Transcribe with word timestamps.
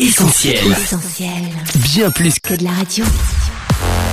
Essentiel. 0.00 0.60
Essentiel. 0.70 1.28
Bien 1.82 2.08
plus 2.12 2.38
Que 2.38 2.54
de 2.54 2.62
la 2.62 2.70
radio. 2.70 3.04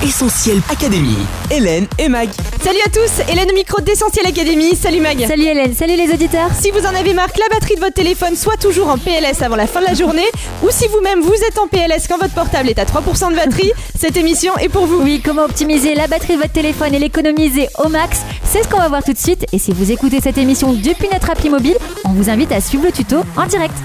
Essentiel 0.03 0.59
Académie. 0.71 1.15
Hélène 1.51 1.85
et 1.99 2.09
Mag. 2.09 2.27
Salut 2.63 2.79
à 2.83 2.89
tous, 2.89 3.31
Hélène 3.31 3.51
au 3.51 3.53
micro 3.53 3.79
d'Essentiel 3.81 4.25
Académie. 4.25 4.75
Salut 4.75 4.99
Mag. 4.99 5.23
Salut 5.27 5.45
Hélène, 5.45 5.75
salut 5.75 5.95
les 5.95 6.11
auditeurs. 6.11 6.49
Si 6.59 6.71
vous 6.71 6.79
en 6.87 6.95
avez 6.95 7.13
marre 7.13 7.31
que 7.31 7.39
la 7.39 7.49
batterie 7.53 7.75
de 7.75 7.81
votre 7.81 7.93
téléphone 7.93 8.35
soit 8.35 8.57
toujours 8.57 8.89
en 8.89 8.97
PLS 8.97 9.43
avant 9.43 9.55
la 9.55 9.67
fin 9.67 9.79
de 9.79 9.85
la 9.85 9.93
journée, 9.93 10.25
ou 10.63 10.71
si 10.71 10.87
vous-même 10.87 11.21
vous 11.21 11.35
êtes 11.47 11.59
en 11.59 11.67
PLS 11.67 12.07
quand 12.09 12.17
votre 12.17 12.33
portable 12.33 12.69
est 12.69 12.79
à 12.79 12.85
3% 12.85 13.29
de 13.29 13.35
batterie, 13.35 13.71
cette 13.99 14.17
émission 14.17 14.57
est 14.57 14.69
pour 14.69 14.87
vous. 14.87 15.01
Oui, 15.03 15.21
comment 15.23 15.43
optimiser 15.43 15.93
la 15.93 16.07
batterie 16.07 16.33
de 16.33 16.41
votre 16.41 16.53
téléphone 16.53 16.95
et 16.95 16.99
l'économiser 16.99 17.67
au 17.83 17.89
max 17.89 18.21
C'est 18.43 18.63
ce 18.63 18.67
qu'on 18.67 18.79
va 18.79 18.87
voir 18.89 19.03
tout 19.03 19.13
de 19.13 19.19
suite. 19.19 19.45
Et 19.53 19.59
si 19.59 19.71
vous 19.71 19.91
écoutez 19.91 20.19
cette 20.19 20.39
émission 20.39 20.73
depuis 20.73 21.09
notre 21.13 21.29
appli 21.29 21.51
mobile, 21.51 21.77
on 22.05 22.13
vous 22.13 22.31
invite 22.31 22.51
à 22.51 22.59
suivre 22.59 22.85
le 22.85 22.91
tuto 22.91 23.17
en 23.37 23.45
direct. 23.45 23.75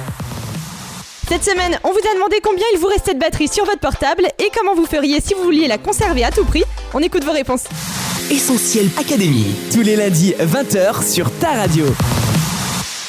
Cette 1.31 1.45
semaine, 1.45 1.79
on 1.85 1.93
vous 1.93 2.01
a 2.11 2.15
demandé 2.17 2.41
combien 2.43 2.65
il 2.75 2.81
vous 2.81 2.89
restait 2.89 3.15
de 3.15 3.21
batterie 3.21 3.47
sur 3.47 3.65
votre 3.65 3.79
portable 3.79 4.25
et 4.41 4.51
comment 4.53 4.75
vous 4.75 4.85
feriez 4.85 5.21
si 5.21 5.33
vous 5.35 5.45
vouliez 5.45 5.69
la 5.69 5.79
conserver 5.79 6.25
à 6.25 6.33
tout 6.33 6.45
prix. 6.45 6.65
On 6.93 6.99
écoute 6.99 7.23
vos 7.23 7.31
réponses. 7.31 7.67
Essentiel 8.33 8.89
Académie. 8.99 9.55
Tous 9.73 9.83
les 9.83 9.95
lundis 9.95 10.35
20h 10.41 11.09
sur 11.09 11.31
ta 11.39 11.53
radio. 11.53 11.85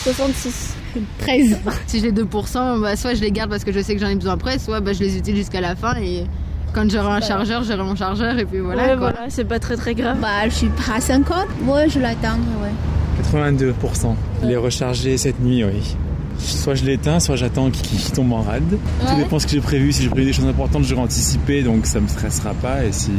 66. 0.03 0.75
13. 1.17 1.57
Si 1.87 1.99
j'ai 1.99 2.11
2%, 2.11 2.79
bah, 2.79 2.95
soit 2.95 3.15
je 3.15 3.21
les 3.21 3.31
garde 3.31 3.49
parce 3.49 3.63
que 3.63 3.71
je 3.71 3.79
sais 3.79 3.95
que 3.95 4.01
j'en 4.01 4.09
ai 4.09 4.15
besoin 4.15 4.33
après, 4.33 4.59
soit 4.59 4.81
bah, 4.81 4.93
je 4.93 4.99
les 4.99 5.17
utilise 5.17 5.39
jusqu'à 5.39 5.61
la 5.61 5.75
fin 5.75 5.95
et 5.95 6.25
quand 6.75 6.87
j'aurai 6.91 7.13
un 7.13 7.21
chargeur, 7.21 7.63
j'aurai 7.63 7.81
mon 7.81 7.95
chargeur 7.95 8.37
et 8.37 8.45
puis 8.45 8.59
voilà. 8.59 8.83
ouais, 8.83 8.97
quoi. 8.99 9.13
voilà, 9.13 9.29
c'est 9.29 9.45
pas 9.45 9.57
très 9.57 9.77
très 9.77 9.95
grave. 9.95 10.19
Bah, 10.21 10.47
je 10.47 10.53
suis 10.53 10.69
pas 10.69 10.97
à 10.97 11.01
50. 11.01 11.47
Moi, 11.63 11.87
je 11.87 11.97
l'attends, 11.97 12.37
ouais. 12.61 12.69
82%. 13.23 13.73
Je 14.43 14.47
l'ai 14.47 14.57
rechargé 14.57 15.17
cette 15.17 15.39
nuit, 15.39 15.63
oui. 15.63 15.95
Soit 16.43 16.75
je 16.75 16.85
l'éteins, 16.85 17.19
soit 17.19 17.35
j'attends 17.35 17.69
qu'il 17.69 17.99
tombe 18.11 18.33
en 18.33 18.41
rade. 18.41 18.77
Tout 19.07 19.15
dépend 19.15 19.39
ce 19.39 19.45
que 19.45 19.53
j'ai 19.53 19.61
prévu. 19.61 19.91
Si 19.91 20.03
j'ai 20.03 20.09
prévu 20.09 20.25
des 20.25 20.33
choses 20.33 20.47
importantes, 20.47 20.83
j'aurai 20.83 21.01
anticipé, 21.01 21.63
donc 21.63 21.85
ça 21.85 21.99
me 21.99 22.07
stressera 22.07 22.53
pas. 22.53 22.83
Et 22.85 22.91
si, 22.91 23.11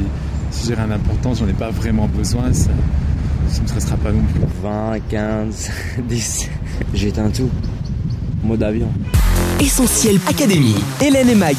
si 0.51 0.69
j'ai 0.69 0.75
rien 0.75 0.89
d'important, 0.89 1.35
j'en 1.35 1.49
ai 1.49 1.53
pas 1.53 1.71
vraiment 1.71 2.09
besoin, 2.09 2.53
ça, 2.53 2.71
ça 3.49 3.63
me 3.63 3.67
stressera 3.67 3.97
pas 3.97 4.13
non 4.13 4.23
plus. 4.23 4.41
20, 4.63 4.99
15, 5.09 5.71
10. 6.09 6.49
J'éteins 6.95 7.31
tout. 7.31 7.51
Mode 8.45 8.63
avion. 8.63 8.89
Essentiel 9.61 10.19
Académie. 10.29 10.75
Hélène 11.01 11.29
et 11.29 11.35
Mag. 11.35 11.57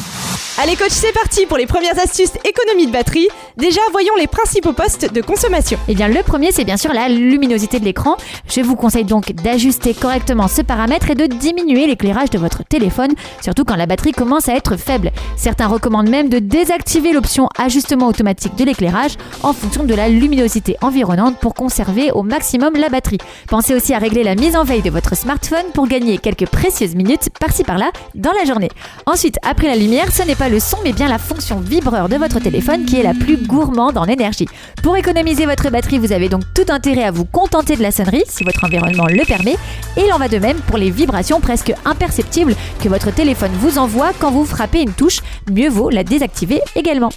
Allez 0.62 0.76
coach, 0.76 0.90
c'est 0.90 1.12
parti 1.12 1.46
pour 1.46 1.56
les 1.56 1.66
premières 1.66 1.98
astuces 1.98 2.32
économie 2.44 2.86
de 2.86 2.92
batterie. 2.92 3.28
Déjà, 3.56 3.80
voyons 3.92 4.16
les 4.18 4.26
principaux 4.26 4.72
postes 4.72 5.12
de 5.12 5.20
consommation. 5.20 5.78
Eh 5.86 5.94
bien, 5.94 6.08
le 6.08 6.24
premier, 6.24 6.50
c'est 6.50 6.64
bien 6.64 6.76
sûr 6.76 6.92
la 6.92 7.08
luminosité 7.08 7.78
de 7.78 7.84
l'écran. 7.84 8.16
Je 8.48 8.60
vous 8.60 8.74
conseille 8.74 9.04
donc 9.04 9.30
d'ajuster 9.30 9.94
correctement 9.94 10.48
ce 10.48 10.60
paramètre 10.60 11.08
et 11.10 11.14
de 11.14 11.26
diminuer 11.26 11.86
l'éclairage 11.86 12.30
de 12.30 12.38
votre 12.38 12.64
téléphone, 12.64 13.12
surtout 13.40 13.64
quand 13.64 13.76
la 13.76 13.86
batterie 13.86 14.10
commence 14.10 14.48
à 14.48 14.54
être 14.54 14.76
faible. 14.76 15.12
Certains 15.36 15.68
recommandent 15.68 16.08
même 16.08 16.28
de 16.28 16.40
désactiver 16.40 17.12
l'option 17.12 17.48
ajustement 17.56 18.08
automatique 18.08 18.56
de 18.56 18.64
l'éclairage 18.64 19.12
en 19.44 19.52
fonction 19.52 19.84
de 19.84 19.94
la 19.94 20.08
luminosité 20.08 20.76
environnante 20.82 21.38
pour 21.38 21.54
conserver 21.54 22.10
au 22.10 22.24
maximum 22.24 22.74
la 22.74 22.88
batterie. 22.88 23.18
Pensez 23.46 23.76
aussi 23.76 23.94
à 23.94 23.98
régler 23.98 24.24
la 24.24 24.34
mise 24.34 24.56
en 24.56 24.64
veille 24.64 24.82
de 24.82 24.90
votre 24.90 25.16
smartphone 25.16 25.66
pour 25.74 25.86
gagner 25.86 26.18
quelques 26.18 26.48
précieuses 26.48 26.96
minutes 26.96 27.30
par-ci 27.38 27.62
par-là 27.62 27.92
dans 28.16 28.32
la 28.32 28.46
journée. 28.46 28.70
Ensuite, 29.06 29.38
après 29.42 29.68
la 29.68 29.76
lumière, 29.76 30.10
ce 30.10 30.24
n'est 30.24 30.34
pas 30.34 30.48
le 30.48 30.58
son 30.58 30.78
mais 30.82 30.92
bien 30.92 31.06
la 31.06 31.18
fonction 31.18 31.60
vibreur 31.60 32.08
de 32.08 32.16
votre 32.16 32.40
téléphone 32.40 32.84
qui 32.84 32.98
est 32.98 33.04
la 33.04 33.14
plus 33.14 33.43
gourmande 33.46 33.98
en 33.98 34.04
énergie. 34.04 34.48
Pour 34.82 34.96
économiser 34.96 35.46
votre 35.46 35.70
batterie, 35.70 35.98
vous 35.98 36.12
avez 36.12 36.28
donc 36.28 36.42
tout 36.54 36.66
intérêt 36.70 37.04
à 37.04 37.10
vous 37.10 37.24
contenter 37.24 37.76
de 37.76 37.82
la 37.82 37.90
sonnerie 37.90 38.24
si 38.28 38.44
votre 38.44 38.64
environnement 38.64 39.06
le 39.06 39.24
permet. 39.24 39.56
Et 39.96 40.06
il 40.06 40.12
en 40.12 40.18
va 40.18 40.28
de 40.28 40.38
même 40.38 40.58
pour 40.58 40.78
les 40.78 40.90
vibrations 40.90 41.40
presque 41.40 41.72
imperceptibles 41.84 42.54
que 42.82 42.88
votre 42.88 43.12
téléphone 43.12 43.52
vous 43.58 43.78
envoie 43.78 44.12
quand 44.18 44.30
vous 44.30 44.44
frappez 44.44 44.82
une 44.82 44.92
touche. 44.92 45.20
Mieux 45.50 45.68
vaut 45.68 45.90
la 45.90 46.04
désactiver 46.04 46.60
également. 46.74 47.10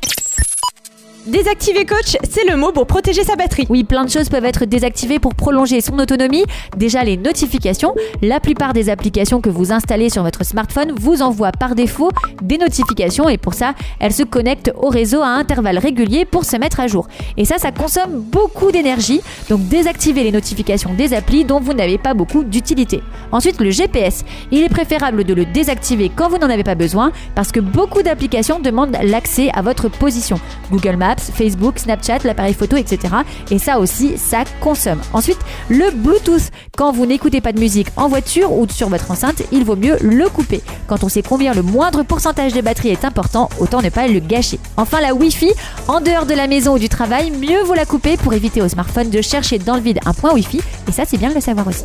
Désactiver 1.28 1.84
coach, 1.84 2.16
c'est 2.24 2.50
le 2.50 2.56
mot 2.56 2.72
pour 2.72 2.88
protéger 2.88 3.22
sa 3.26 3.36
batterie. 3.36 3.68
Oui, 3.70 3.84
plein 3.84 4.06
de 4.06 4.10
choses 4.10 4.30
peuvent 4.30 4.46
être 4.46 4.64
désactivées 4.64 5.20
pour 5.20 5.36
prolonger 5.36 5.82
son 5.82 6.00
autonomie. 6.00 6.46
Déjà 6.78 7.04
les 7.04 7.18
notifications. 7.18 7.94
La 8.22 8.40
plupart 8.40 8.72
des 8.72 8.90
applications 8.90 9.42
que 9.42 9.50
vous 9.50 9.74
installez 9.74 10.10
sur 10.10 10.24
votre 10.24 10.46
smartphone 10.46 10.94
vous 10.98 11.22
envoient 11.22 11.52
par 11.52 11.76
défaut 11.76 12.12
des 12.42 12.58
notifications 12.58 13.28
et 13.28 13.38
pour 13.38 13.56
ça, 13.56 13.74
elles 14.00 14.14
se 14.14 14.24
connectent 14.24 14.72
au 14.78 14.88
réseau 14.88 15.22
à 15.22 15.28
intervalles 15.28 15.80
réguliers 15.80 16.24
pour 16.24 16.46
se 16.46 16.56
mettre 16.56 16.80
à 16.80 16.88
jour. 16.88 17.10
Et 17.36 17.44
ça, 17.44 17.58
ça 17.58 17.74
consomme 17.74 18.22
beaucoup 18.22 18.72
d'énergie. 18.72 19.20
Donc 19.50 19.68
désactivez 19.68 20.24
les 20.24 20.32
notifications 20.32 20.94
des 20.94 21.14
applis 21.14 21.44
dont 21.44 21.60
vous 21.60 21.74
n'avez 21.74 21.98
pas 21.98 22.14
beaucoup 22.14 22.46
d'utilité. 22.46 23.04
Ensuite, 23.34 23.60
le 23.60 23.72
GPS. 23.72 24.24
Il 24.52 24.64
est 24.64 24.70
préférable 24.70 25.26
de 25.26 25.34
le 25.34 25.44
désactiver 25.44 26.10
quand 26.16 26.30
vous 26.30 26.38
n'en 26.38 26.50
avez 26.50 26.64
pas 26.64 26.76
besoin 26.76 27.12
parce 27.36 27.52
que 27.52 27.60
beaucoup 27.60 28.02
d'applications 28.02 28.62
demandent 28.62 28.98
l'accès 29.04 29.50
à 29.54 29.62
votre 29.62 29.90
position. 29.90 30.40
Google 30.72 30.96
Maps, 30.96 31.17
Facebook, 31.20 31.80
Snapchat, 31.80 32.20
l'appareil 32.24 32.54
photo, 32.54 32.78
etc. 32.78 33.14
Et 33.52 33.60
ça 33.60 33.80
aussi, 33.80 34.18
ça 34.18 34.44
consomme. 34.62 35.00
Ensuite, 35.14 35.40
le 35.70 35.92
Bluetooth. 35.92 36.52
Quand 36.76 36.92
vous 36.92 37.06
n'écoutez 37.06 37.42
pas 37.42 37.54
de 37.54 37.60
musique 37.60 37.88
en 37.96 38.08
voiture 38.08 38.52
ou 38.52 38.68
sur 38.70 38.90
votre 38.90 39.10
enceinte, 39.10 39.42
il 39.52 39.64
vaut 39.64 39.76
mieux 39.76 39.98
le 40.02 40.30
couper. 40.30 40.62
Quand 40.88 41.04
on 41.04 41.10
sait 41.10 41.24
combien 41.24 41.54
le 41.54 41.64
moindre 41.64 42.04
pourcentage 42.04 42.54
de 42.54 42.62
batterie 42.62 42.90
est 42.90 43.06
important, 43.06 43.50
autant 43.60 43.82
ne 43.82 43.90
pas 43.90 44.08
le 44.08 44.20
gâcher. 44.20 44.60
Enfin, 44.78 45.02
la 45.02 45.14
Wi-Fi. 45.14 45.52
En 45.88 46.02
dehors 46.02 46.26
de 46.26 46.34
la 46.34 46.48
maison 46.48 46.76
ou 46.76 46.80
du 46.80 46.90
travail, 46.90 47.32
mieux 47.32 47.64
vaut 47.64 47.74
la 47.74 47.86
couper 47.86 48.18
pour 48.18 48.34
éviter 48.34 48.62
au 48.62 48.68
smartphone 48.68 49.10
de 49.10 49.22
chercher 49.22 49.60
dans 49.60 49.76
le 49.76 49.82
vide 49.82 50.00
un 50.06 50.14
point 50.14 50.34
Wi-Fi. 50.34 50.62
Et 50.88 50.92
ça, 50.92 51.04
c'est 51.06 51.18
bien 51.18 51.30
de 51.30 51.36
le 51.36 51.42
savoir 51.42 51.68
aussi. 51.68 51.84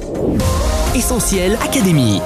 Essentiel 0.95 1.57
Académie. 1.63 2.21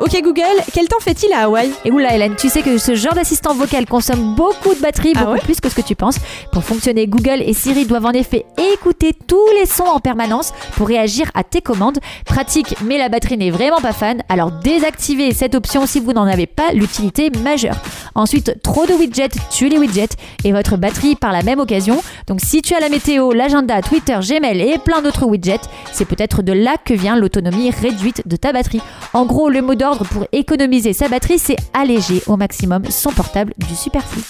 Ok 0.00 0.16
Google, 0.22 0.44
quel 0.72 0.86
temps 0.86 1.00
fait-il 1.00 1.32
à 1.32 1.44
Hawaï 1.46 1.72
Et 1.84 1.90
oula 1.90 2.14
Hélène, 2.14 2.36
tu 2.36 2.48
sais 2.48 2.62
que 2.62 2.78
ce 2.78 2.94
genre 2.94 3.14
d'assistant 3.14 3.52
vocal 3.52 3.84
consomme 3.84 4.36
beaucoup 4.36 4.72
de 4.72 4.80
batterie, 4.80 5.12
Ah 5.16 5.20
beaucoup 5.20 5.32
ouais 5.32 5.40
plus 5.40 5.60
que 5.60 5.68
ce 5.68 5.74
que 5.74 5.80
tu 5.80 5.96
penses. 5.96 6.18
Pour 6.52 6.62
fonctionner, 6.62 7.08
Google 7.08 7.42
et 7.42 7.52
Siri 7.52 7.84
doivent 7.84 8.06
en 8.06 8.12
effet 8.12 8.46
écouter 8.74 9.12
tous 9.26 9.48
les 9.58 9.66
sons 9.66 9.86
en 9.86 9.98
permanence 9.98 10.52
pour 10.76 10.86
réagir 10.86 11.28
à 11.34 11.42
tes 11.42 11.60
commandes. 11.62 11.98
Pratique, 12.24 12.76
mais 12.84 12.96
la 12.96 13.08
batterie 13.08 13.36
n'est 13.36 13.50
vraiment 13.50 13.80
pas 13.80 13.92
fan, 13.92 14.22
alors 14.28 14.52
désactivez 14.52 15.32
cette 15.34 15.56
option 15.56 15.84
si 15.84 15.98
vous 15.98 16.12
n'en 16.12 16.26
avez 16.26 16.46
pas 16.46 16.70
l'utilité 16.72 17.30
majeure. 17.42 17.76
Ensuite, 18.14 18.62
trop 18.62 18.86
de 18.86 18.92
widgets 18.92 19.28
tue 19.50 19.68
les 19.68 19.78
widgets 19.78 20.16
et 20.44 20.52
votre 20.52 20.76
batterie 20.76 21.14
par 21.14 21.32
la 21.32 21.42
même 21.42 21.60
occasion. 21.60 22.02
Donc 22.26 22.40
si 22.42 22.62
tu 22.62 22.74
as 22.74 22.80
la 22.80 22.88
météo, 22.88 23.32
l'agenda, 23.32 23.82
Twitter, 23.82 24.18
Gmail 24.20 24.60
et 24.60 24.78
plein 24.78 25.02
d'autres 25.02 25.26
widgets, 25.26 25.60
c'est 25.92 26.04
peut-être 26.04 26.42
de 26.42 26.52
là 26.52 26.76
que 26.82 26.94
vient 26.94 27.16
l'autonomie 27.16 27.70
réduite 27.70 28.26
de 28.26 28.36
ta 28.36 28.52
batterie. 28.52 28.82
En 29.12 29.24
gros, 29.24 29.48
le 29.48 29.62
mot 29.62 29.74
d'ordre 29.74 30.04
pour 30.04 30.26
économiser 30.32 30.92
sa 30.92 31.08
batterie, 31.08 31.38
c'est 31.38 31.56
alléger 31.72 32.22
au 32.26 32.36
maximum 32.36 32.84
son 32.90 33.10
portable 33.10 33.54
du 33.58 33.74
superflu. 33.74 34.22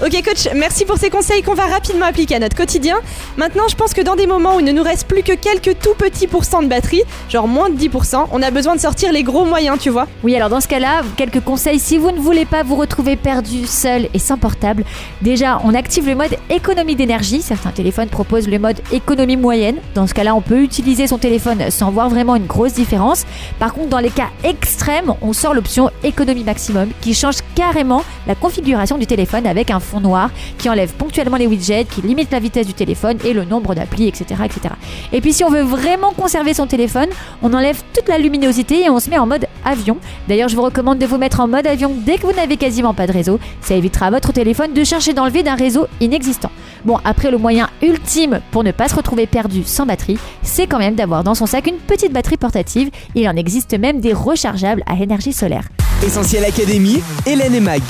Ok 0.00 0.12
coach, 0.24 0.48
merci 0.54 0.84
pour 0.84 0.96
ces 0.96 1.10
conseils 1.10 1.42
qu'on 1.42 1.54
va 1.54 1.66
rapidement 1.66 2.06
appliquer 2.06 2.36
à 2.36 2.38
notre 2.38 2.56
quotidien. 2.56 2.98
Maintenant, 3.36 3.66
je 3.68 3.74
pense 3.74 3.94
que 3.94 4.00
dans 4.00 4.14
des 4.14 4.28
moments 4.28 4.54
où 4.54 4.60
il 4.60 4.64
ne 4.64 4.70
nous 4.70 4.84
reste 4.84 5.08
plus 5.08 5.24
que 5.24 5.32
quelques 5.32 5.76
tout 5.80 5.94
petits 5.98 6.28
pourcents 6.28 6.62
de 6.62 6.68
batterie, 6.68 7.02
genre 7.28 7.48
moins 7.48 7.68
de 7.68 7.76
10%, 7.76 8.28
on 8.30 8.40
a 8.40 8.50
besoin 8.52 8.76
de 8.76 8.80
sortir 8.80 9.10
les 9.12 9.24
gros 9.24 9.44
moyens, 9.44 9.76
tu 9.80 9.90
vois. 9.90 10.06
Oui, 10.22 10.36
alors 10.36 10.50
dans 10.50 10.60
ce 10.60 10.68
cas-là, 10.68 11.02
quelques 11.16 11.40
conseils 11.40 11.80
si 11.80 11.98
vous 11.98 12.12
ne 12.12 12.20
voulez 12.20 12.44
pas 12.44 12.62
vous 12.62 12.76
retrouver 12.76 13.16
perdu, 13.16 13.66
seul 13.66 14.08
et 14.14 14.20
sans 14.20 14.38
portable. 14.38 14.84
Déjà, 15.20 15.60
on 15.64 15.74
active 15.74 16.06
le 16.06 16.14
mode 16.14 16.36
économie 16.48 16.94
d'énergie. 16.94 17.42
Certains 17.42 17.72
téléphones 17.72 18.08
proposent 18.08 18.48
le 18.48 18.60
mode 18.60 18.80
économie 18.92 19.36
moyenne. 19.36 19.78
Dans 19.96 20.06
ce 20.06 20.14
cas-là, 20.14 20.36
on 20.36 20.42
peut 20.42 20.62
utiliser 20.62 21.08
son 21.08 21.18
téléphone 21.18 21.72
sans 21.72 21.90
voir 21.90 22.08
vraiment 22.08 22.36
une 22.36 22.46
grosse 22.46 22.74
différence. 22.74 23.26
Par 23.58 23.74
contre, 23.74 23.88
dans 23.88 23.98
les 23.98 24.10
cas 24.10 24.28
extrêmes, 24.44 25.12
on 25.22 25.32
sort 25.32 25.54
l'option 25.54 25.90
économie 26.04 26.44
maximum 26.44 26.90
qui 27.00 27.14
change 27.14 27.38
carrément 27.56 28.04
la 28.28 28.36
configuration 28.36 28.96
du 28.96 29.08
téléphone 29.08 29.44
avec 29.44 29.72
un 29.72 29.80
fond 29.88 30.00
noir 30.00 30.30
qui 30.58 30.68
enlève 30.68 30.92
ponctuellement 30.92 31.36
les 31.36 31.46
widgets, 31.46 31.84
qui 31.84 32.02
limite 32.02 32.30
la 32.30 32.38
vitesse 32.38 32.66
du 32.66 32.74
téléphone 32.74 33.18
et 33.24 33.32
le 33.32 33.44
nombre 33.44 33.74
d'applis, 33.74 34.06
etc., 34.06 34.42
etc. 34.44 34.74
Et 35.12 35.20
puis 35.20 35.32
si 35.32 35.44
on 35.44 35.50
veut 35.50 35.62
vraiment 35.62 36.12
conserver 36.12 36.54
son 36.54 36.66
téléphone, 36.66 37.08
on 37.42 37.52
enlève 37.54 37.82
toute 37.94 38.08
la 38.08 38.18
luminosité 38.18 38.84
et 38.84 38.90
on 38.90 39.00
se 39.00 39.10
met 39.10 39.18
en 39.18 39.26
mode 39.26 39.46
avion. 39.64 39.96
D'ailleurs, 40.28 40.48
je 40.48 40.56
vous 40.56 40.62
recommande 40.62 40.98
de 40.98 41.06
vous 41.06 41.18
mettre 41.18 41.40
en 41.40 41.48
mode 41.48 41.66
avion 41.66 41.92
dès 42.04 42.18
que 42.18 42.26
vous 42.26 42.32
n'avez 42.32 42.56
quasiment 42.56 42.94
pas 42.94 43.06
de 43.06 43.12
réseau. 43.12 43.38
Ça 43.60 43.74
évitera 43.74 44.06
à 44.06 44.10
votre 44.10 44.32
téléphone 44.32 44.72
de 44.72 44.84
chercher 44.84 45.12
dans 45.12 45.24
le 45.24 45.30
vide 45.30 45.48
un 45.48 45.54
réseau 45.54 45.86
inexistant. 46.00 46.50
Bon, 46.84 46.98
après 47.04 47.30
le 47.30 47.38
moyen 47.38 47.68
ultime 47.82 48.40
pour 48.50 48.64
ne 48.64 48.70
pas 48.70 48.88
se 48.88 48.94
retrouver 48.94 49.26
perdu 49.26 49.62
sans 49.64 49.86
batterie, 49.86 50.18
c'est 50.42 50.66
quand 50.66 50.78
même 50.78 50.94
d'avoir 50.94 51.24
dans 51.24 51.34
son 51.34 51.46
sac 51.46 51.66
une 51.66 51.78
petite 51.78 52.12
batterie 52.12 52.36
portative. 52.36 52.90
Il 53.14 53.28
en 53.28 53.36
existe 53.36 53.78
même 53.78 54.00
des 54.00 54.12
rechargeables 54.12 54.82
à 54.86 54.94
énergie 54.94 55.32
solaire. 55.32 55.68
Essentiel 56.04 56.44
Académie. 56.44 57.02
Hélène 57.26 57.54
et 57.54 57.60
Mag. 57.60 57.82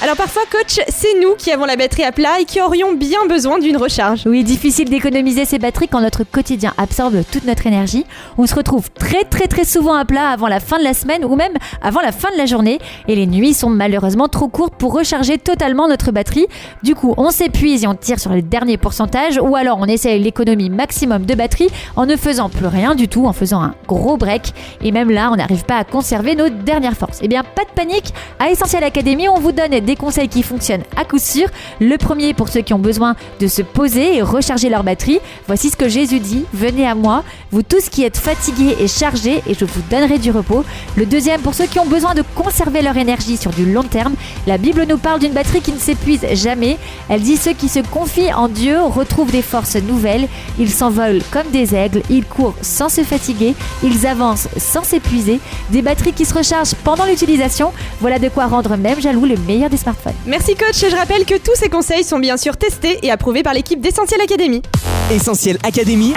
Alors 0.00 0.14
parfois, 0.14 0.42
coach, 0.48 0.78
c'est 0.86 1.18
nous 1.20 1.34
qui 1.34 1.50
avons 1.50 1.64
la 1.64 1.74
batterie 1.74 2.04
à 2.04 2.12
plat 2.12 2.38
et 2.38 2.44
qui 2.44 2.60
aurions 2.60 2.92
bien 2.92 3.26
besoin 3.28 3.58
d'une 3.58 3.76
recharge. 3.76 4.22
Oui, 4.26 4.44
difficile 4.44 4.88
d'économiser 4.88 5.44
ces 5.44 5.58
batteries 5.58 5.88
quand 5.88 6.00
notre 6.00 6.22
quotidien 6.22 6.72
absorbe 6.78 7.24
toute 7.32 7.44
notre 7.44 7.66
énergie. 7.66 8.06
On 8.38 8.46
se 8.46 8.54
retrouve 8.54 8.92
très 8.92 9.24
très 9.24 9.48
très 9.48 9.64
souvent 9.64 9.94
à 9.94 10.04
plat 10.04 10.28
avant 10.28 10.46
la 10.46 10.60
fin 10.60 10.78
de 10.78 10.84
la 10.84 10.94
semaine 10.94 11.24
ou 11.24 11.34
même 11.34 11.54
avant 11.82 12.00
la 12.00 12.12
fin 12.12 12.30
de 12.30 12.36
la 12.36 12.46
journée 12.46 12.78
et 13.08 13.16
les 13.16 13.26
nuits 13.26 13.54
sont 13.54 13.70
malheureusement 13.70 14.28
trop 14.28 14.46
courtes 14.46 14.74
pour 14.78 14.92
recharger 14.92 15.36
totalement 15.36 15.88
notre 15.88 16.12
batterie. 16.12 16.46
Du 16.84 16.94
coup, 16.94 17.14
on 17.16 17.32
s'épuise 17.32 17.82
et 17.82 17.88
on 17.88 17.96
tire 17.96 18.20
sur 18.20 18.30
les 18.30 18.42
derniers 18.42 18.76
pourcentages 18.76 19.40
ou 19.42 19.56
alors 19.56 19.78
on 19.80 19.86
essaye 19.86 20.22
l'économie 20.22 20.70
maximum 20.70 21.26
de 21.26 21.34
batterie 21.34 21.70
en 21.96 22.06
ne 22.06 22.14
faisant 22.14 22.50
plus 22.50 22.66
rien 22.66 22.94
du 22.94 23.08
tout, 23.08 23.26
en 23.26 23.32
faisant 23.32 23.62
un 23.62 23.74
gros 23.88 24.16
break 24.16 24.54
et 24.80 24.92
même 24.92 25.10
là, 25.10 25.30
on 25.32 25.36
n'arrive 25.36 25.64
pas 25.64 25.78
à 25.78 25.82
conserver 25.82 26.36
nos 26.36 26.50
dernières 26.50 26.96
forces. 26.96 27.18
Eh 27.20 27.26
bien, 27.26 27.42
pas 27.42 27.64
de 27.64 27.70
panique, 27.74 28.14
à 28.38 28.48
Essentiel 28.50 28.84
Academy, 28.84 29.28
on 29.28 29.40
vous 29.40 29.50
donne 29.50 29.74
des 29.88 29.96
conseils 29.96 30.28
qui 30.28 30.42
fonctionnent 30.42 30.82
à 30.96 31.06
coup 31.06 31.18
sûr. 31.18 31.48
Le 31.80 31.96
premier 31.96 32.34
pour 32.34 32.50
ceux 32.50 32.60
qui 32.60 32.74
ont 32.74 32.78
besoin 32.78 33.16
de 33.40 33.46
se 33.46 33.62
poser 33.62 34.18
et 34.18 34.22
recharger 34.22 34.68
leur 34.68 34.84
batterie. 34.84 35.18
Voici 35.46 35.70
ce 35.70 35.76
que 35.76 35.88
Jésus 35.88 36.20
dit 36.20 36.44
venez 36.52 36.86
à 36.86 36.94
moi, 36.94 37.24
vous 37.52 37.62
tous 37.62 37.88
qui 37.88 38.04
êtes 38.04 38.18
fatigués 38.18 38.76
et 38.78 38.86
chargés, 38.86 39.42
et 39.46 39.54
je 39.54 39.64
vous 39.64 39.80
donnerai 39.90 40.18
du 40.18 40.30
repos. 40.30 40.62
Le 40.94 41.06
deuxième 41.06 41.40
pour 41.40 41.54
ceux 41.54 41.64
qui 41.64 41.78
ont 41.78 41.86
besoin 41.86 42.14
de 42.14 42.22
conserver 42.34 42.82
leur 42.82 42.98
énergie 42.98 43.38
sur 43.38 43.50
du 43.50 43.64
long 43.72 43.82
terme. 43.82 44.14
La 44.46 44.58
Bible 44.58 44.84
nous 44.86 44.98
parle 44.98 45.20
d'une 45.20 45.32
batterie 45.32 45.62
qui 45.62 45.72
ne 45.72 45.78
s'épuise 45.78 46.26
jamais. 46.34 46.76
Elle 47.08 47.22
dit 47.22 47.38
ceux 47.38 47.54
qui 47.54 47.70
se 47.70 47.80
confient 47.80 48.34
en 48.34 48.48
Dieu 48.48 48.82
retrouvent 48.82 49.32
des 49.32 49.40
forces 49.40 49.76
nouvelles. 49.76 50.28
Ils 50.58 50.70
s'envolent 50.70 51.22
comme 51.30 51.48
des 51.50 51.74
aigles, 51.74 52.02
ils 52.10 52.26
courent 52.26 52.56
sans 52.60 52.90
se 52.90 53.04
fatiguer, 53.04 53.54
ils 53.82 54.06
avancent 54.06 54.48
sans 54.58 54.84
s'épuiser. 54.84 55.40
Des 55.70 55.80
batteries 55.80 56.12
qui 56.12 56.26
se 56.26 56.34
rechargent 56.34 56.74
pendant 56.84 57.06
l'utilisation. 57.06 57.72
Voilà 58.02 58.18
de 58.18 58.28
quoi 58.28 58.48
rendre 58.48 58.76
même 58.76 59.00
jaloux 59.00 59.24
le 59.24 59.36
meilleur 59.46 59.70
des 59.70 59.77
smartphones. 59.78 60.14
Merci 60.26 60.54
coach, 60.54 60.76
je 60.90 60.94
rappelle 60.96 61.24
que 61.24 61.38
tous 61.38 61.54
ces 61.54 61.68
conseils 61.68 62.04
sont 62.04 62.18
bien 62.18 62.36
sûr 62.36 62.56
testés 62.56 62.98
et 63.02 63.10
approuvés 63.10 63.42
par 63.42 63.54
l'équipe 63.54 63.80
d'Essentiel 63.80 64.20
Academy. 64.20 64.62
Essentiel 65.10 65.58
Académie, 65.62 66.14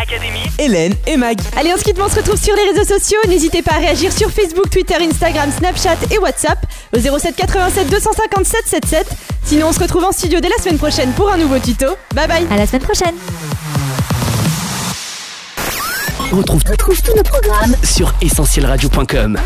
Hélène 0.59 0.95
et 1.07 1.15
Mag. 1.17 1.39
Allez, 1.57 1.71
on 1.73 1.77
se 1.77 1.83
quitte, 1.83 1.97
mais 1.97 2.03
on 2.03 2.09
se 2.09 2.15
retrouve 2.15 2.41
sur 2.41 2.55
les 2.55 2.63
réseaux 2.71 2.97
sociaux. 2.97 3.19
N'hésitez 3.27 3.61
pas 3.61 3.75
à 3.75 3.79
réagir 3.79 4.11
sur 4.11 4.29
Facebook, 4.31 4.69
Twitter, 4.69 4.95
Instagram, 4.95 5.49
Snapchat 5.57 5.97
et 6.11 6.17
WhatsApp 6.17 6.59
au 6.95 6.99
07 6.99 7.35
87 7.35 7.89
257 7.89 8.61
77. 8.71 9.07
Sinon, 9.45 9.67
on 9.67 9.73
se 9.73 9.79
retrouve 9.79 10.03
en 10.03 10.11
studio 10.11 10.39
dès 10.39 10.49
la 10.49 10.57
semaine 10.57 10.77
prochaine 10.77 11.11
pour 11.13 11.31
un 11.31 11.37
nouveau 11.37 11.59
tuto. 11.59 11.85
Bye 12.13 12.27
bye. 12.27 12.47
À 12.51 12.57
la 12.57 12.65
semaine 12.65 12.83
prochaine. 12.83 13.15
On 16.31 16.37
retrouve, 16.37 16.63
tous 16.63 17.15
nos 17.15 17.23
programmes 17.23 17.75
sur 17.83 18.13
essentielradio.com. 18.21 19.37